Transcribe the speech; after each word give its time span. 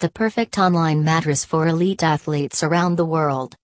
the 0.00 0.08
perfect 0.08 0.58
online 0.58 1.02
mattress 1.02 1.44
for 1.44 1.66
elite 1.66 2.04
athletes 2.04 2.62
around 2.62 2.94
the 2.94 3.04
world. 3.04 3.56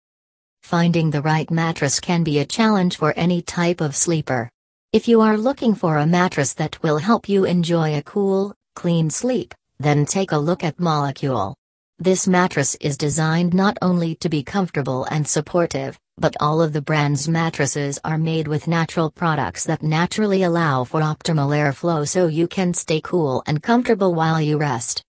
Finding 0.64 1.10
the 1.10 1.22
right 1.22 1.48
mattress 1.48 2.00
can 2.00 2.24
be 2.24 2.40
a 2.40 2.44
challenge 2.44 2.96
for 2.96 3.14
any 3.16 3.40
type 3.40 3.80
of 3.80 3.94
sleeper. 3.94 4.50
If 4.92 5.06
you 5.06 5.20
are 5.20 5.38
looking 5.38 5.76
for 5.76 5.98
a 5.98 6.06
mattress 6.06 6.52
that 6.54 6.82
will 6.82 6.98
help 6.98 7.28
you 7.28 7.44
enjoy 7.44 7.96
a 7.96 8.02
cool, 8.02 8.52
clean 8.74 9.10
sleep, 9.10 9.54
then 9.78 10.06
take 10.06 10.32
a 10.32 10.38
look 10.38 10.64
at 10.64 10.80
Molecule. 10.80 11.54
This 12.00 12.26
mattress 12.26 12.74
is 12.80 12.98
designed 12.98 13.54
not 13.54 13.78
only 13.80 14.16
to 14.16 14.28
be 14.28 14.42
comfortable 14.42 15.04
and 15.04 15.28
supportive, 15.28 15.96
but 16.18 16.36
all 16.40 16.60
of 16.60 16.72
the 16.72 16.82
brand's 16.82 17.28
mattresses 17.28 18.00
are 18.02 18.18
made 18.18 18.48
with 18.48 18.66
natural 18.66 19.08
products 19.08 19.62
that 19.66 19.84
naturally 19.84 20.42
allow 20.42 20.82
for 20.82 21.00
optimal 21.00 21.54
airflow 21.54 22.08
so 22.08 22.26
you 22.26 22.48
can 22.48 22.74
stay 22.74 23.00
cool 23.00 23.44
and 23.46 23.62
comfortable 23.62 24.14
while 24.14 24.40
you 24.40 24.58
rest. 24.58 25.04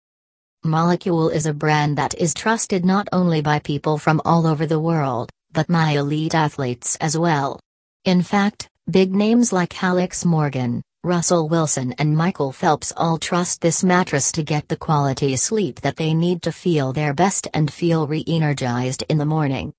Molecule 0.65 1.29
is 1.29 1.45
a 1.45 1.53
brand 1.53 1.95
that 1.99 2.15
is 2.15 2.33
trusted 2.33 2.83
not 2.83 3.07
only 3.13 3.39
by 3.39 3.59
people 3.59 3.99
from 3.99 4.19
all 4.25 4.47
over 4.47 4.65
the 4.65 4.79
world, 4.79 5.31
but 5.51 5.69
my 5.69 5.91
elite 5.91 6.33
athletes 6.33 6.95
as 6.95 7.15
well. 7.15 7.59
In 8.03 8.23
fact, 8.23 8.67
big 8.89 9.13
names 9.13 9.53
like 9.53 9.83
Alex 9.83 10.25
Morgan, 10.25 10.81
Russell 11.03 11.47
Wilson 11.47 11.93
and 11.99 12.17
Michael 12.17 12.51
Phelps 12.51 12.91
all 12.97 13.19
trust 13.19 13.61
this 13.61 13.83
mattress 13.83 14.31
to 14.31 14.41
get 14.41 14.67
the 14.67 14.75
quality 14.75 15.35
sleep 15.35 15.81
that 15.81 15.97
they 15.97 16.15
need 16.15 16.41
to 16.41 16.51
feel 16.51 16.93
their 16.93 17.13
best 17.13 17.47
and 17.53 17.71
feel 17.71 18.07
re-energized 18.07 19.03
in 19.07 19.19
the 19.19 19.25
morning. 19.25 19.71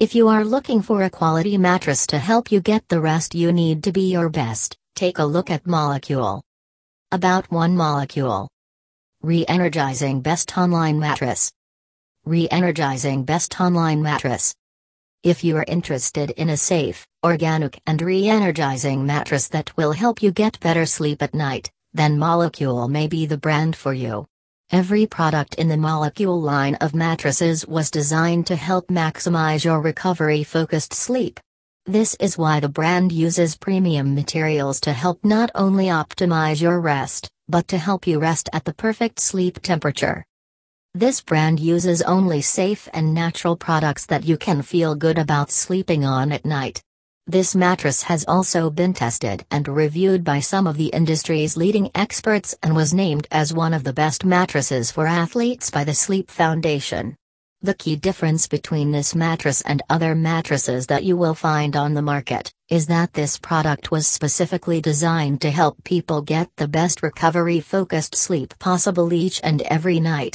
If 0.00 0.14
you 0.14 0.28
are 0.28 0.42
looking 0.42 0.80
for 0.80 1.02
a 1.02 1.10
quality 1.10 1.58
mattress 1.58 2.06
to 2.06 2.18
help 2.18 2.50
you 2.50 2.62
get 2.62 2.88
the 2.88 3.00
rest 3.00 3.34
you 3.34 3.52
need 3.52 3.84
to 3.84 3.92
be 3.92 4.10
your 4.10 4.30
best, 4.30 4.74
take 4.96 5.18
a 5.18 5.24
look 5.24 5.50
at 5.50 5.66
Molecule. 5.66 6.42
About 7.12 7.52
One 7.52 7.76
Molecule. 7.76 8.48
Re-energizing 9.24 10.20
best 10.20 10.58
online 10.58 10.98
mattress. 10.98 11.50
Re-energizing 12.26 13.24
best 13.24 13.58
online 13.58 14.02
mattress. 14.02 14.54
If 15.22 15.42
you 15.42 15.56
are 15.56 15.64
interested 15.66 16.32
in 16.32 16.50
a 16.50 16.58
safe, 16.58 17.06
organic 17.24 17.80
and 17.86 18.02
re-energizing 18.02 19.06
mattress 19.06 19.48
that 19.48 19.74
will 19.78 19.92
help 19.92 20.22
you 20.22 20.30
get 20.30 20.60
better 20.60 20.84
sleep 20.84 21.22
at 21.22 21.32
night, 21.32 21.70
then 21.94 22.18
Molecule 22.18 22.86
may 22.86 23.06
be 23.06 23.24
the 23.24 23.38
brand 23.38 23.74
for 23.74 23.94
you. 23.94 24.26
Every 24.70 25.06
product 25.06 25.54
in 25.54 25.68
the 25.68 25.78
Molecule 25.78 26.38
line 26.38 26.74
of 26.82 26.94
mattresses 26.94 27.66
was 27.66 27.90
designed 27.90 28.46
to 28.48 28.56
help 28.56 28.88
maximize 28.88 29.64
your 29.64 29.80
recovery-focused 29.80 30.92
sleep. 30.92 31.40
This 31.86 32.14
is 32.20 32.36
why 32.36 32.60
the 32.60 32.68
brand 32.68 33.10
uses 33.10 33.56
premium 33.56 34.14
materials 34.14 34.80
to 34.80 34.92
help 34.92 35.24
not 35.24 35.50
only 35.54 35.86
optimize 35.86 36.60
your 36.60 36.78
rest, 36.78 37.30
but 37.48 37.68
to 37.68 37.78
help 37.78 38.06
you 38.06 38.18
rest 38.18 38.48
at 38.52 38.64
the 38.64 38.74
perfect 38.74 39.20
sleep 39.20 39.60
temperature. 39.62 40.24
This 40.94 41.20
brand 41.20 41.58
uses 41.58 42.02
only 42.02 42.40
safe 42.40 42.88
and 42.92 43.12
natural 43.12 43.56
products 43.56 44.06
that 44.06 44.24
you 44.24 44.36
can 44.36 44.62
feel 44.62 44.94
good 44.94 45.18
about 45.18 45.50
sleeping 45.50 46.04
on 46.04 46.30
at 46.30 46.44
night. 46.44 46.82
This 47.26 47.54
mattress 47.54 48.02
has 48.02 48.24
also 48.28 48.70
been 48.70 48.92
tested 48.92 49.46
and 49.50 49.66
reviewed 49.66 50.24
by 50.24 50.40
some 50.40 50.66
of 50.66 50.76
the 50.76 50.88
industry's 50.88 51.56
leading 51.56 51.90
experts 51.94 52.54
and 52.62 52.76
was 52.76 52.92
named 52.92 53.26
as 53.30 53.52
one 53.52 53.74
of 53.74 53.82
the 53.82 53.94
best 53.94 54.24
mattresses 54.24 54.90
for 54.90 55.06
athletes 55.06 55.70
by 55.70 55.84
the 55.84 55.94
Sleep 55.94 56.30
Foundation. 56.30 57.16
The 57.64 57.72
key 57.72 57.96
difference 57.96 58.46
between 58.46 58.90
this 58.90 59.14
mattress 59.14 59.62
and 59.62 59.80
other 59.88 60.14
mattresses 60.14 60.88
that 60.88 61.02
you 61.02 61.16
will 61.16 61.32
find 61.32 61.74
on 61.76 61.94
the 61.94 62.02
market 62.02 62.52
is 62.68 62.88
that 62.88 63.14
this 63.14 63.38
product 63.38 63.90
was 63.90 64.06
specifically 64.06 64.82
designed 64.82 65.40
to 65.40 65.50
help 65.50 65.82
people 65.82 66.20
get 66.20 66.50
the 66.58 66.68
best 66.68 67.02
recovery 67.02 67.60
focused 67.60 68.16
sleep 68.16 68.52
possible 68.58 69.14
each 69.14 69.40
and 69.42 69.62
every 69.62 69.98
night. 69.98 70.32